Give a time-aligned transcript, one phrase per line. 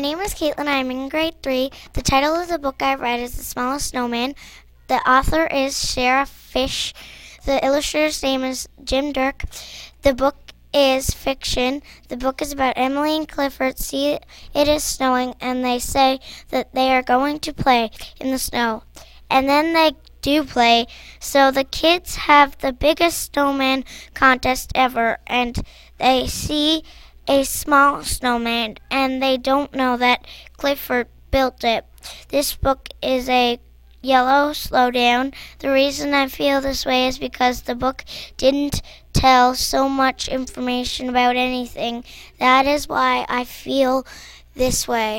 [0.00, 0.66] name is Caitlin.
[0.66, 1.70] I'm in grade three.
[1.92, 4.34] The title of the book I read is The Smallest Snowman.
[4.88, 6.94] The author is Sarah Fisch.
[7.44, 9.44] The illustrator's name is Jim Durk.
[10.02, 10.36] The book
[10.72, 11.82] is fiction.
[12.08, 13.78] The book is about Emily and Clifford.
[13.78, 14.18] See,
[14.54, 18.84] it is snowing, and they say that they are going to play in the snow.
[19.28, 19.92] And then they
[20.22, 20.86] do play.
[21.18, 25.62] So the kids have the biggest snowman contest ever, and
[25.98, 26.84] they see
[27.30, 30.26] a small snowman, and they don't know that
[30.56, 31.84] Clifford built it.
[32.28, 33.60] This book is a
[34.02, 35.32] yellow slow down.
[35.60, 38.04] The reason I feel this way is because the book
[38.36, 42.02] didn't tell so much information about anything.
[42.40, 44.04] That is why I feel
[44.54, 45.18] this way.